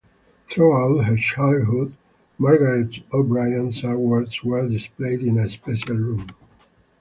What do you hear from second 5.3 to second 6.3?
a special room.